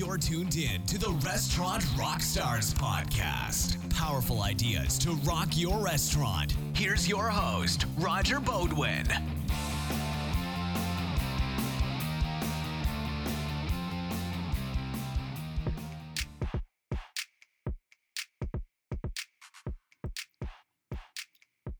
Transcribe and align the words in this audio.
You're 0.00 0.16
tuned 0.16 0.56
in 0.56 0.82
to 0.86 0.96
the 0.96 1.10
Restaurant 1.26 1.82
Rockstars 1.88 2.72
podcast. 2.72 3.76
Powerful 3.90 4.40
ideas 4.40 4.98
to 5.00 5.10
rock 5.28 5.48
your 5.52 5.76
restaurant. 5.76 6.56
Here's 6.74 7.06
your 7.06 7.28
host, 7.28 7.84
Roger 7.98 8.40
Beaudoin. 8.40 9.06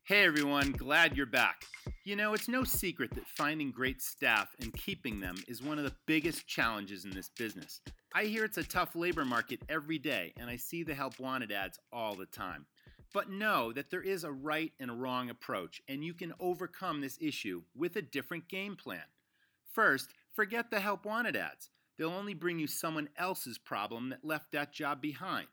Hey 0.05 0.25
everyone, 0.27 0.73
glad 0.73 1.17
you're 1.17 1.25
back. 1.25 1.65
You 2.11 2.17
know, 2.17 2.35
it's 2.35 2.49
no 2.49 2.65
secret 2.65 3.15
that 3.15 3.29
finding 3.29 3.71
great 3.71 4.03
staff 4.03 4.49
and 4.61 4.75
keeping 4.75 5.21
them 5.21 5.37
is 5.47 5.63
one 5.63 5.79
of 5.79 5.85
the 5.85 5.95
biggest 6.07 6.45
challenges 6.45 7.05
in 7.05 7.13
this 7.13 7.29
business. 7.39 7.81
I 8.13 8.25
hear 8.25 8.45
it's 8.45 8.59
a 8.59 8.65
tough 8.65 8.97
labor 8.97 9.25
market 9.25 9.61
every 9.69 9.97
day, 9.97 10.33
and 10.37 10.51
I 10.51 10.57
see 10.57 10.83
the 10.83 10.93
help 10.93 11.21
wanted 11.21 11.53
ads 11.53 11.79
all 11.93 12.17
the 12.17 12.27
time. 12.27 12.67
But 13.15 13.31
know 13.31 13.73
that 13.75 13.91
there 13.93 14.03
is 14.03 14.25
a 14.25 14.33
right 14.33 14.73
and 14.81 14.91
a 14.91 14.95
wrong 14.95 15.31
approach, 15.31 15.81
and 15.87 16.03
you 16.03 16.13
can 16.13 16.35
overcome 16.41 17.01
this 17.01 17.17
issue 17.21 17.63
with 17.77 17.95
a 17.95 18.03
different 18.03 18.49
game 18.49 18.75
plan. 18.75 19.05
First, 19.73 20.11
forget 20.33 20.69
the 20.69 20.81
help 20.81 21.07
wanted 21.07 21.37
ads. 21.37 21.71
They'll 21.97 22.11
only 22.11 22.35
bring 22.35 22.59
you 22.59 22.67
someone 22.67 23.09
else's 23.17 23.57
problem 23.57 24.09
that 24.09 24.25
left 24.25 24.51
that 24.51 24.73
job 24.73 25.01
behind. 25.01 25.47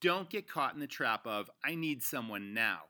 Don't 0.00 0.30
get 0.30 0.48
caught 0.48 0.74
in 0.74 0.80
the 0.80 0.86
trap 0.86 1.26
of, 1.26 1.50
I 1.64 1.74
need 1.74 2.04
someone 2.04 2.54
now. 2.54 2.82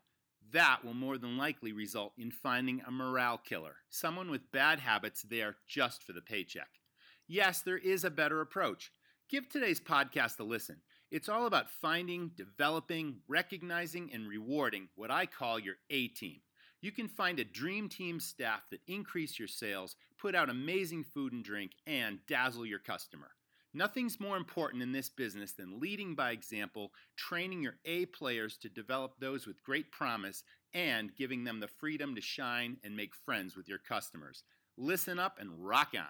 That 0.52 0.82
will 0.82 0.94
more 0.94 1.18
than 1.18 1.36
likely 1.36 1.72
result 1.72 2.12
in 2.16 2.30
finding 2.30 2.80
a 2.86 2.90
morale 2.90 3.36
killer, 3.38 3.76
someone 3.90 4.30
with 4.30 4.50
bad 4.50 4.80
habits 4.80 5.22
there 5.22 5.56
just 5.66 6.02
for 6.02 6.14
the 6.14 6.22
paycheck. 6.22 6.68
Yes, 7.26 7.60
there 7.60 7.76
is 7.76 8.04
a 8.04 8.10
better 8.10 8.40
approach. 8.40 8.90
Give 9.28 9.46
today's 9.46 9.80
podcast 9.80 10.40
a 10.40 10.44
listen. 10.44 10.76
It's 11.10 11.28
all 11.28 11.44
about 11.44 11.70
finding, 11.70 12.30
developing, 12.34 13.16
recognizing, 13.28 14.10
and 14.12 14.26
rewarding 14.26 14.88
what 14.94 15.10
I 15.10 15.26
call 15.26 15.58
your 15.58 15.76
A 15.90 16.08
team. 16.08 16.40
You 16.80 16.92
can 16.92 17.08
find 17.08 17.38
a 17.38 17.44
dream 17.44 17.90
team 17.90 18.18
staff 18.18 18.62
that 18.70 18.80
increase 18.86 19.38
your 19.38 19.48
sales, 19.48 19.96
put 20.18 20.34
out 20.34 20.48
amazing 20.48 21.04
food 21.04 21.32
and 21.32 21.44
drink, 21.44 21.72
and 21.86 22.20
dazzle 22.26 22.64
your 22.64 22.78
customer. 22.78 23.30
Nothing's 23.78 24.18
more 24.18 24.36
important 24.36 24.82
in 24.82 24.90
this 24.90 25.08
business 25.08 25.52
than 25.52 25.78
leading 25.78 26.16
by 26.16 26.32
example, 26.32 26.92
training 27.16 27.62
your 27.62 27.76
A 27.84 28.06
players 28.06 28.56
to 28.56 28.68
develop 28.68 29.20
those 29.20 29.46
with 29.46 29.62
great 29.62 29.92
promise, 29.92 30.42
and 30.74 31.14
giving 31.14 31.44
them 31.44 31.60
the 31.60 31.68
freedom 31.68 32.16
to 32.16 32.20
shine 32.20 32.78
and 32.82 32.96
make 32.96 33.14
friends 33.14 33.56
with 33.56 33.68
your 33.68 33.78
customers. 33.78 34.42
Listen 34.76 35.20
up 35.20 35.38
and 35.38 35.64
rock 35.64 35.90
on. 35.96 36.08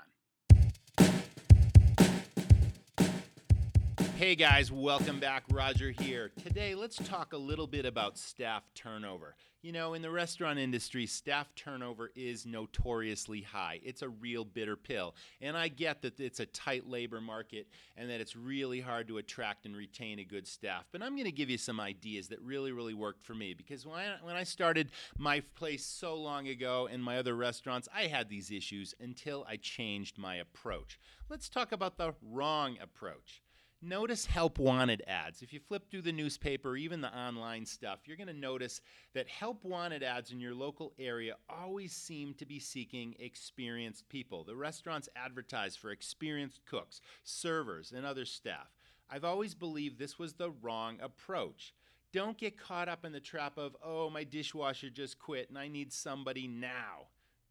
Hey 4.18 4.34
guys, 4.34 4.72
welcome 4.72 5.20
back. 5.20 5.44
Roger 5.52 5.92
here. 5.92 6.32
Today, 6.42 6.74
let's 6.74 6.96
talk 6.96 7.34
a 7.34 7.38
little 7.38 7.68
bit 7.68 7.86
about 7.86 8.18
staff 8.18 8.64
turnover. 8.74 9.36
You 9.62 9.70
know, 9.70 9.94
in 9.94 10.02
the 10.02 10.10
restaurant 10.10 10.58
industry, 10.58 11.06
staff 11.06 11.54
turnover 11.54 12.10
is 12.16 12.44
notoriously 12.44 13.42
high. 13.42 13.78
It's 13.84 14.02
a 14.02 14.08
real 14.08 14.44
bitter 14.44 14.74
pill. 14.74 15.14
And 15.40 15.56
I 15.56 15.68
get 15.68 16.02
that 16.02 16.18
it's 16.18 16.40
a 16.40 16.46
tight 16.46 16.88
labor 16.88 17.20
market 17.20 17.68
and 17.96 18.10
that 18.10 18.20
it's 18.20 18.34
really 18.34 18.80
hard 18.80 19.06
to 19.06 19.18
attract 19.18 19.66
and 19.66 19.76
retain 19.76 20.18
a 20.18 20.24
good 20.24 20.48
staff. 20.48 20.88
But 20.90 21.00
I'm 21.00 21.12
going 21.12 21.26
to 21.26 21.30
give 21.30 21.48
you 21.48 21.56
some 21.56 21.78
ideas 21.78 22.26
that 22.30 22.40
really, 22.40 22.72
really 22.72 22.94
worked 22.94 23.24
for 23.24 23.36
me 23.36 23.54
because 23.54 23.86
when 23.86 24.00
I, 24.00 24.16
when 24.20 24.34
I 24.34 24.42
started 24.42 24.90
my 25.16 25.44
place 25.54 25.84
so 25.84 26.16
long 26.16 26.48
ago 26.48 26.88
and 26.90 27.00
my 27.00 27.18
other 27.18 27.36
restaurants, 27.36 27.88
I 27.94 28.08
had 28.08 28.28
these 28.28 28.50
issues 28.50 28.96
until 28.98 29.46
I 29.48 29.58
changed 29.58 30.18
my 30.18 30.34
approach. 30.34 30.98
Let's 31.28 31.48
talk 31.48 31.70
about 31.70 31.98
the 31.98 32.16
wrong 32.20 32.78
approach. 32.82 33.42
Notice 33.80 34.26
help 34.26 34.58
wanted 34.58 35.04
ads. 35.06 35.40
If 35.40 35.52
you 35.52 35.60
flip 35.60 35.88
through 35.88 36.02
the 36.02 36.10
newspaper 36.10 36.76
even 36.76 37.00
the 37.00 37.16
online 37.16 37.64
stuff, 37.64 38.00
you're 38.04 38.16
going 38.16 38.26
to 38.26 38.32
notice 38.32 38.80
that 39.14 39.28
help 39.28 39.64
wanted 39.64 40.02
ads 40.02 40.32
in 40.32 40.40
your 40.40 40.54
local 40.54 40.94
area 40.98 41.36
always 41.48 41.92
seem 41.92 42.34
to 42.34 42.44
be 42.44 42.58
seeking 42.58 43.14
experienced 43.20 44.08
people. 44.08 44.42
The 44.42 44.56
restaurants 44.56 45.08
advertise 45.14 45.76
for 45.76 45.92
experienced 45.92 46.60
cooks, 46.66 47.00
servers, 47.22 47.92
and 47.92 48.04
other 48.04 48.24
staff. 48.24 48.74
I've 49.08 49.24
always 49.24 49.54
believed 49.54 49.96
this 49.96 50.18
was 50.18 50.32
the 50.32 50.50
wrong 50.50 50.98
approach. 51.00 51.72
Don't 52.12 52.36
get 52.36 52.58
caught 52.58 52.88
up 52.88 53.04
in 53.04 53.12
the 53.12 53.20
trap 53.20 53.58
of, 53.58 53.76
oh, 53.80 54.10
my 54.10 54.24
dishwasher 54.24 54.90
just 54.90 55.20
quit 55.20 55.50
and 55.50 55.58
I 55.58 55.68
need 55.68 55.92
somebody 55.92 56.48
now. 56.48 57.06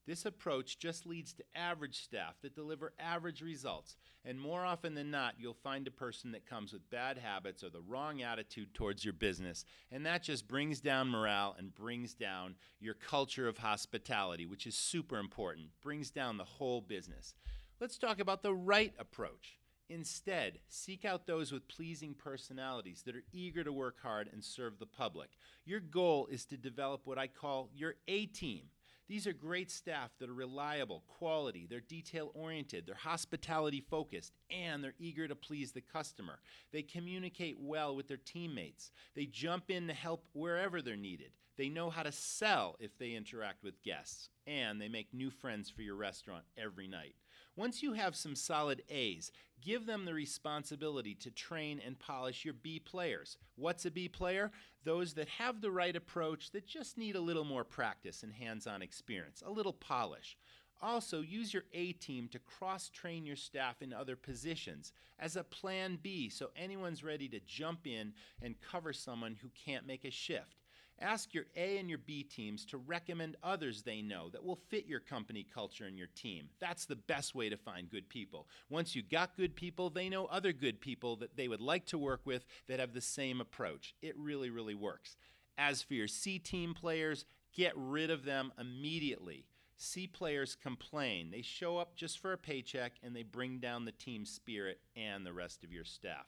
This 0.08 0.26
approach 0.26 0.80
just 0.80 1.06
leads 1.06 1.34
to 1.34 1.44
average 1.54 2.02
staff 2.02 2.36
that 2.42 2.56
deliver 2.56 2.94
average 2.98 3.42
results, 3.42 3.98
and 4.24 4.40
more 4.40 4.64
often 4.64 4.96
than 4.96 5.12
not, 5.12 5.36
you'll 5.38 5.54
find 5.54 5.86
a 5.86 5.92
person 5.92 6.32
that 6.32 6.46
comes 6.46 6.72
with 6.72 6.90
bad 6.90 7.18
habits 7.18 7.62
or 7.62 7.70
the 7.70 7.82
wrong 7.82 8.22
attitude 8.22 8.74
towards 8.74 9.04
your 9.04 9.14
business, 9.14 9.66
and 9.92 10.06
that 10.06 10.24
just 10.24 10.48
brings 10.48 10.80
down 10.80 11.10
morale 11.10 11.58
and 11.60 11.76
brings 11.76 12.14
down 12.14 12.56
your 12.80 12.94
culture 12.94 13.50
of 13.50 13.58
hospitality, 13.58 14.46
which 14.46 14.66
is 14.66 14.76
super 14.78 15.18
important, 15.18 15.68
brings 15.82 16.10
down 16.10 16.38
the 16.38 16.46
whole 16.46 16.80
business. 16.80 17.34
Let's 17.82 17.98
talk 17.98 18.22
about 18.22 18.44
the 18.44 18.56
right 18.56 18.94
approach. 18.98 19.60
Instead, 19.90 20.60
seek 20.70 21.04
out 21.04 21.28
those 21.28 21.52
with 21.52 21.68
pleasing 21.68 22.14
personalities 22.14 23.04
that 23.06 23.16
are 23.16 23.24
eager 23.34 23.64
to 23.64 23.74
work 23.74 23.98
hard 24.02 24.30
and 24.32 24.42
serve 24.42 24.80
the 24.80 24.86
public. 24.86 25.32
Your 25.66 25.82
goal 25.82 26.28
is 26.32 26.46
to 26.46 26.58
develop 26.58 27.02
what 27.04 27.18
I 27.18 27.28
call 27.28 27.70
your 27.74 27.96
A 28.08 28.26
team 28.28 28.70
these 29.08 29.26
are 29.28 29.34
great 29.34 29.72
staff 29.72 30.12
that 30.20 30.30
are 30.30 30.34
reliable, 30.34 31.04
quality, 31.08 31.66
they're 31.70 31.80
detail 31.80 32.32
oriented, 32.34 32.86
they're 32.86 32.96
hospitality 32.96 33.82
focused, 33.82 34.34
and 34.50 34.84
they're 34.84 34.94
eager 35.00 35.28
to 35.28 35.36
please 35.36 35.72
the 35.72 35.82
customer. 35.82 36.40
They 36.72 36.82
communicate 36.82 37.58
well 37.60 37.96
with 37.96 38.08
their 38.08 38.18
teammates. 38.18 38.92
They 39.16 39.26
jump 39.26 39.70
in 39.70 39.88
to 39.88 39.94
help 39.94 40.26
wherever 40.34 40.82
they're 40.82 40.96
needed. 40.96 41.32
They 41.58 41.70
know 41.70 41.90
how 41.90 42.04
to 42.04 42.12
sell 42.12 42.76
if 42.80 42.98
they 42.98 43.14
interact 43.14 43.64
with 43.64 43.82
guests, 43.82 44.30
and 44.46 44.80
they 44.80 44.90
make 44.90 45.14
new 45.14 45.32
friends 45.32 45.70
for 45.70 45.82
your 45.82 45.96
restaurant 45.96 46.44
every 46.58 46.88
night. 46.88 47.16
Once 47.58 47.82
you 47.82 47.94
have 47.94 48.16
some 48.16 48.36
solid 48.36 48.84
A's, 48.88 49.32
give 49.62 49.88
them 49.88 50.06
the 50.06 50.14
responsibility 50.14 51.16
to 51.16 51.32
train 51.32 51.82
and 51.84 51.98
polish 51.98 52.46
your 52.46 52.54
B 52.54 52.80
players. 52.80 53.36
What's 53.56 53.84
a 53.88 53.92
B 53.92 54.08
player? 54.08 54.52
Those 54.84 55.16
that 55.16 55.28
have 55.28 55.60
the 55.60 55.72
right 55.72 55.96
approach 55.96 56.52
that 56.52 56.68
just 56.68 57.00
need 57.00 57.16
a 57.16 57.20
little 57.20 57.44
more 57.44 57.64
practice 57.64 58.22
and 58.22 58.32
hands 58.32 58.68
on 58.68 58.84
experience, 58.84 59.42
a 59.44 59.50
little 59.50 59.74
polish. 59.74 60.38
Also, 60.84 61.22
use 61.22 61.52
your 61.52 61.64
A 61.74 61.94
team 61.94 62.28
to 62.28 62.38
cross 62.38 62.90
train 62.90 63.26
your 63.26 63.36
staff 63.36 63.82
in 63.82 63.92
other 63.92 64.16
positions 64.16 64.94
as 65.18 65.36
a 65.36 65.44
plan 65.44 65.98
B 66.00 66.30
so 66.30 66.52
anyone's 66.56 67.04
ready 67.04 67.28
to 67.30 67.40
jump 67.40 67.88
in 67.88 68.14
and 68.40 68.62
cover 68.62 68.94
someone 68.94 69.36
who 69.42 69.50
can't 69.66 69.88
make 69.88 70.06
a 70.06 70.12
shift. 70.12 70.67
Ask 71.00 71.34
your 71.34 71.46
A 71.56 71.78
and 71.78 71.90
your 71.90 72.00
B 72.00 72.24
teams 72.24 72.66
to 72.66 72.78
recommend 72.78 73.38
others 73.44 73.84
they 73.84 74.02
know 74.02 74.30
that 74.30 74.44
will 74.44 74.60
fit 74.70 74.88
your 74.88 75.00
company 75.00 75.46
culture 75.54 75.86
and 75.86 75.98
your 75.98 76.08
team. 76.16 76.50
That's 76.60 76.86
the 76.86 76.96
best 76.96 77.36
way 77.36 77.50
to 77.50 77.58
find 77.58 77.90
good 77.90 78.10
people. 78.10 78.48
Once 78.70 78.96
you 78.96 79.04
got 79.04 79.38
good 79.38 79.56
people, 79.56 79.90
they 79.90 80.10
know 80.10 80.26
other 80.26 80.54
good 80.54 80.82
people 80.82 81.16
that 81.18 81.38
they 81.38 81.48
would 81.48 81.62
like 81.62 81.86
to 81.88 82.00
work 82.00 82.22
with 82.26 82.46
that 82.68 82.80
have 82.80 82.94
the 82.94 83.02
same 83.02 83.40
approach. 83.40 83.94
It 84.02 84.18
really, 84.18 84.50
really 84.50 84.76
works. 84.76 85.18
As 85.58 85.84
for 85.84 85.94
your 85.94 86.08
C 86.08 86.40
team 86.40 86.74
players, 86.74 87.26
get 87.54 87.74
rid 87.76 88.10
of 88.10 88.26
them 88.26 88.52
immediately. 88.60 89.46
C 89.78 90.08
players 90.08 90.56
complain. 90.56 91.30
They 91.30 91.44
show 91.44 91.78
up 91.78 91.96
just 91.96 92.20
for 92.20 92.34
a 92.34 92.38
paycheck 92.38 92.94
and 93.04 93.16
they 93.16 93.24
bring 93.24 93.60
down 93.60 93.86
the 93.86 93.92
team 93.92 94.26
spirit 94.26 94.80
and 94.96 95.24
the 95.24 95.34
rest 95.34 95.64
of 95.64 95.72
your 95.72 95.84
staff. 95.84 96.26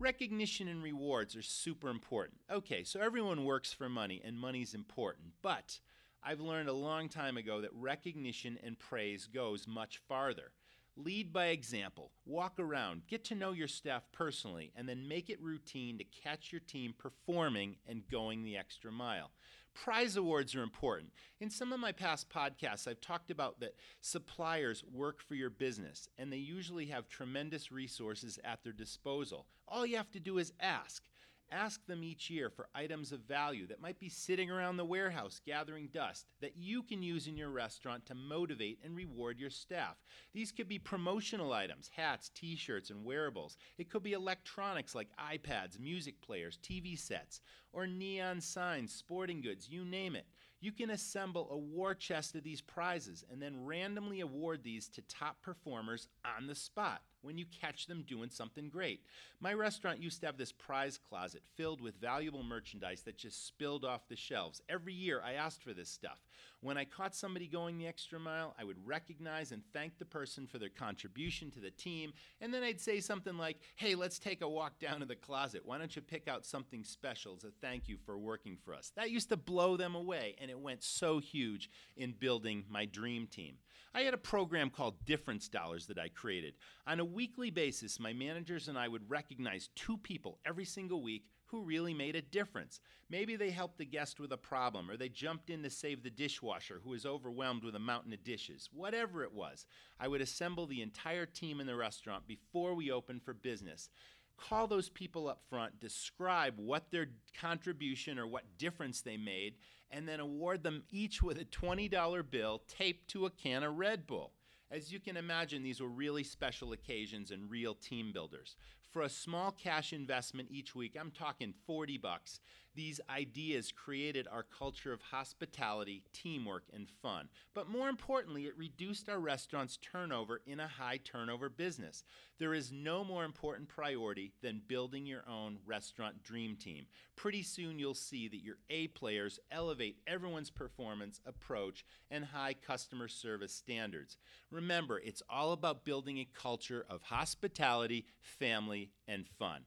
Recognition 0.00 0.66
and 0.66 0.82
rewards 0.82 1.36
are 1.36 1.42
super 1.42 1.90
important. 1.90 2.40
Okay, 2.50 2.84
so 2.84 2.98
everyone 3.00 3.44
works 3.44 3.70
for 3.70 3.86
money, 3.90 4.22
and 4.24 4.40
money's 4.40 4.72
important. 4.72 5.34
But 5.42 5.78
I've 6.22 6.40
learned 6.40 6.70
a 6.70 6.72
long 6.72 7.10
time 7.10 7.36
ago 7.36 7.60
that 7.60 7.74
recognition 7.74 8.58
and 8.64 8.78
praise 8.78 9.26
goes 9.26 9.68
much 9.68 10.00
farther. 10.08 10.52
Lead 10.96 11.34
by 11.34 11.48
example. 11.48 12.12
Walk 12.24 12.54
around, 12.58 13.02
get 13.08 13.24
to 13.24 13.34
know 13.34 13.52
your 13.52 13.68
staff 13.68 14.04
personally, 14.10 14.72
and 14.74 14.88
then 14.88 15.06
make 15.06 15.28
it 15.28 15.38
routine 15.42 15.98
to 15.98 16.04
catch 16.04 16.50
your 16.50 16.62
team 16.62 16.94
performing 16.96 17.76
and 17.86 18.08
going 18.10 18.42
the 18.42 18.56
extra 18.56 18.90
mile. 18.90 19.32
Prize 19.74 20.16
awards 20.16 20.54
are 20.54 20.62
important. 20.62 21.12
In 21.40 21.50
some 21.50 21.72
of 21.72 21.80
my 21.80 21.92
past 21.92 22.28
podcasts, 22.28 22.86
I've 22.86 23.00
talked 23.00 23.30
about 23.30 23.60
that 23.60 23.76
suppliers 24.00 24.84
work 24.92 25.22
for 25.22 25.34
your 25.34 25.50
business 25.50 26.08
and 26.18 26.32
they 26.32 26.36
usually 26.36 26.86
have 26.86 27.08
tremendous 27.08 27.72
resources 27.72 28.38
at 28.44 28.62
their 28.62 28.72
disposal. 28.72 29.46
All 29.66 29.86
you 29.86 29.96
have 29.96 30.10
to 30.12 30.20
do 30.20 30.38
is 30.38 30.52
ask. 30.60 31.04
Ask 31.52 31.84
them 31.86 32.04
each 32.04 32.30
year 32.30 32.48
for 32.48 32.68
items 32.74 33.10
of 33.10 33.20
value 33.20 33.66
that 33.66 33.80
might 33.80 33.98
be 33.98 34.08
sitting 34.08 34.50
around 34.50 34.76
the 34.76 34.84
warehouse 34.84 35.40
gathering 35.44 35.88
dust 35.92 36.26
that 36.40 36.56
you 36.56 36.82
can 36.82 37.02
use 37.02 37.26
in 37.26 37.36
your 37.36 37.50
restaurant 37.50 38.06
to 38.06 38.14
motivate 38.14 38.78
and 38.84 38.94
reward 38.94 39.40
your 39.40 39.50
staff. 39.50 39.96
These 40.32 40.52
could 40.52 40.68
be 40.68 40.78
promotional 40.78 41.52
items, 41.52 41.90
hats, 41.94 42.30
t 42.34 42.54
shirts, 42.54 42.90
and 42.90 43.04
wearables. 43.04 43.56
It 43.78 43.90
could 43.90 44.04
be 44.04 44.12
electronics 44.12 44.94
like 44.94 45.08
iPads, 45.18 45.80
music 45.80 46.20
players, 46.20 46.58
TV 46.62 46.96
sets, 46.96 47.40
or 47.72 47.86
neon 47.86 48.40
signs, 48.40 48.92
sporting 48.94 49.40
goods, 49.40 49.68
you 49.68 49.84
name 49.84 50.14
it. 50.14 50.26
You 50.60 50.72
can 50.72 50.90
assemble 50.90 51.48
a 51.50 51.56
war 51.56 51.94
chest 51.94 52.34
of 52.34 52.42
these 52.42 52.60
prizes 52.60 53.24
and 53.30 53.40
then 53.40 53.64
randomly 53.64 54.20
award 54.20 54.62
these 54.62 54.88
to 54.90 55.02
top 55.02 55.40
performers 55.42 56.08
on 56.24 56.46
the 56.46 56.54
spot. 56.54 57.02
when 57.22 57.38
you 57.38 57.44
catch 57.60 57.86
them 57.86 58.04
doing 58.06 58.30
something 58.30 58.68
great. 58.68 59.02
My 59.40 59.52
restaurant 59.52 60.02
used 60.02 60.20
to 60.20 60.26
have 60.26 60.38
this 60.38 60.52
prize 60.52 60.98
closet 60.98 61.42
filled 61.54 61.80
with 61.80 62.00
valuable 62.00 62.42
merchandise 62.42 63.02
that 63.02 63.18
just 63.18 63.46
spilled 63.46 63.84
off 63.84 64.08
the 64.08 64.16
shelves. 64.16 64.62
Every 64.68 64.94
year 64.94 65.20
I 65.24 65.34
asked 65.34 65.62
for 65.62 65.74
this 65.74 65.90
stuff. 65.90 66.18
When 66.62 66.76
I 66.76 66.84
caught 66.84 67.14
somebody 67.14 67.46
going 67.46 67.78
the 67.78 67.86
extra 67.86 68.18
mile, 68.18 68.54
I 68.58 68.64
would 68.64 68.86
recognize 68.86 69.50
and 69.50 69.62
thank 69.72 69.98
the 69.98 70.04
person 70.04 70.46
for 70.46 70.58
their 70.58 70.68
contribution 70.68 71.50
to 71.52 71.60
the 71.60 71.70
team, 71.70 72.12
and 72.40 72.52
then 72.52 72.62
I'd 72.62 72.80
say 72.80 73.00
something 73.00 73.38
like, 73.38 73.58
Hey, 73.76 73.94
let's 73.94 74.18
take 74.18 74.42
a 74.42 74.48
walk 74.48 74.78
down 74.78 75.00
to 75.00 75.06
the 75.06 75.16
closet. 75.16 75.62
Why 75.64 75.78
don't 75.78 75.94
you 75.96 76.02
pick 76.02 76.28
out 76.28 76.44
something 76.44 76.84
special 76.84 77.34
as 77.34 77.44
a 77.44 77.50
thank 77.62 77.88
you 77.88 77.96
for 78.04 78.18
working 78.18 78.58
for 78.62 78.74
us? 78.74 78.92
That 78.96 79.10
used 79.10 79.30
to 79.30 79.38
blow 79.38 79.78
them 79.78 79.94
away, 79.94 80.36
and 80.38 80.50
it 80.50 80.60
went 80.60 80.82
so 80.82 81.18
huge 81.18 81.70
in 81.96 82.12
building 82.12 82.64
my 82.68 82.84
dream 82.84 83.26
team. 83.26 83.56
I 83.94 84.02
had 84.02 84.14
a 84.14 84.18
program 84.18 84.70
called 84.70 85.04
Difference 85.04 85.48
Dollars 85.48 85.86
that 85.86 85.98
I 85.98 86.08
created. 86.08 86.54
On 86.86 87.00
a 87.00 87.04
weekly 87.04 87.50
basis, 87.50 87.98
my 87.98 88.12
managers 88.12 88.68
and 88.68 88.78
I 88.78 88.86
would 88.86 89.10
recognize 89.10 89.70
two 89.74 89.96
people 89.96 90.38
every 90.44 90.64
single 90.64 91.02
week 91.02 91.24
who 91.50 91.62
really 91.62 91.94
made 91.94 92.16
a 92.16 92.22
difference. 92.22 92.80
Maybe 93.08 93.36
they 93.36 93.50
helped 93.50 93.78
the 93.78 93.84
guest 93.84 94.20
with 94.20 94.32
a 94.32 94.36
problem, 94.36 94.90
or 94.90 94.96
they 94.96 95.08
jumped 95.08 95.50
in 95.50 95.62
to 95.62 95.70
save 95.70 96.02
the 96.02 96.10
dishwasher 96.10 96.80
who 96.82 96.90
was 96.90 97.04
overwhelmed 97.04 97.64
with 97.64 97.74
a 97.74 97.80
mountain 97.80 98.12
of 98.12 98.22
dishes. 98.22 98.68
Whatever 98.72 99.24
it 99.24 99.32
was, 99.32 99.66
I 99.98 100.08
would 100.08 100.20
assemble 100.20 100.66
the 100.66 100.82
entire 100.82 101.26
team 101.26 101.60
in 101.60 101.66
the 101.66 101.74
restaurant 101.74 102.26
before 102.26 102.74
we 102.74 102.92
opened 102.92 103.22
for 103.22 103.34
business. 103.34 103.90
Call 104.36 104.66
those 104.66 104.88
people 104.88 105.28
up 105.28 105.42
front, 105.50 105.80
describe 105.80 106.54
what 106.56 106.90
their 106.90 107.08
contribution 107.38 108.18
or 108.18 108.26
what 108.26 108.58
difference 108.58 109.00
they 109.00 109.16
made, 109.16 109.54
and 109.90 110.08
then 110.08 110.20
award 110.20 110.62
them 110.62 110.84
each 110.90 111.22
with 111.22 111.38
a 111.38 111.44
$20 111.44 112.30
bill 112.30 112.62
taped 112.68 113.08
to 113.08 113.26
a 113.26 113.30
can 113.30 113.64
of 113.64 113.76
Red 113.76 114.06
Bull. 114.06 114.32
As 114.70 114.92
you 114.92 115.00
can 115.00 115.16
imagine, 115.16 115.64
these 115.64 115.80
were 115.80 115.88
really 115.88 116.22
special 116.22 116.72
occasions 116.72 117.32
and 117.32 117.50
real 117.50 117.74
team 117.74 118.12
builders. 118.12 118.54
For 118.90 119.02
a 119.02 119.08
small 119.08 119.52
cash 119.52 119.92
investment 119.92 120.48
each 120.50 120.74
week, 120.74 120.96
I'm 120.98 121.12
talking 121.12 121.54
40 121.64 121.96
bucks, 121.98 122.40
these 122.74 123.00
ideas 123.10 123.72
created 123.72 124.28
our 124.30 124.42
culture 124.42 124.92
of 124.92 125.00
hospitality, 125.02 126.02
teamwork, 126.12 126.64
and 126.72 126.88
fun. 127.02 127.28
But 127.54 127.68
more 127.68 127.88
importantly, 127.88 128.46
it 128.46 128.56
reduced 128.56 129.08
our 129.08 129.18
restaurant's 129.18 129.76
turnover 129.76 130.40
in 130.46 130.60
a 130.60 130.68
high 130.68 130.98
turnover 130.98 131.48
business. 131.48 132.04
There 132.38 132.54
is 132.54 132.72
no 132.72 133.04
more 133.04 133.24
important 133.24 133.68
priority 133.68 134.32
than 134.42 134.62
building 134.66 135.04
your 135.04 135.24
own 135.28 135.58
restaurant 135.66 136.22
dream 136.22 136.56
team. 136.56 136.86
Pretty 137.16 137.42
soon 137.42 137.78
you'll 137.78 137.94
see 137.94 138.28
that 138.28 138.42
your 138.42 138.56
A 138.70 138.86
players 138.88 139.38
elevate 139.50 139.96
everyone's 140.06 140.50
performance, 140.50 141.20
approach, 141.26 141.84
and 142.10 142.24
high 142.24 142.54
customer 142.54 143.08
service 143.08 143.52
standards. 143.52 144.16
Remember, 144.50 144.98
it's 144.98 145.22
all 145.28 145.52
about 145.52 145.84
building 145.84 146.18
a 146.18 146.28
culture 146.34 146.86
of 146.88 147.02
hospitality, 147.02 148.06
family, 148.20 148.90
and 149.06 149.26
fun. 149.26 149.62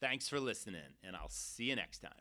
Thanks 0.00 0.28
for 0.28 0.40
listening, 0.40 0.80
and 1.04 1.14
I'll 1.14 1.28
see 1.28 1.64
you 1.64 1.76
next 1.76 1.98
time. 1.98 2.12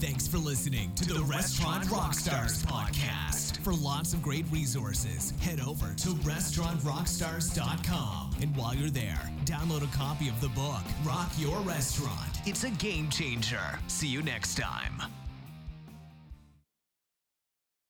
Thanks 0.00 0.26
for 0.26 0.38
listening 0.38 0.92
to, 0.96 1.04
to 1.04 1.14
the, 1.14 1.20
the, 1.20 1.24
Restaurant, 1.24 1.84
Restaurant 1.84 2.14
Rockstars 2.14 2.66
podcast. 2.66 3.62
For 3.62 3.72
lots 3.72 4.12
of 4.12 4.20
great 4.22 4.44
resources, 4.50 5.32
head 5.40 5.60
over 5.60 5.94
to 5.94 6.08
restaurantrockstars.com. 6.08 8.30
And 8.40 8.56
while 8.56 8.74
you're 8.74 8.90
there, 8.90 9.30
download 9.44 9.84
a 9.84 9.96
copy 9.96 10.28
of 10.28 10.40
the 10.40 10.48
book, 10.48 10.82
Rock 11.04 11.30
Your 11.38 11.60
Restaurant. 11.60 12.40
It's 12.44 12.64
a 12.64 12.70
game 12.70 13.08
changer. 13.08 13.78
See 13.86 14.08
you 14.08 14.20
next 14.22 14.56
time. 14.56 15.00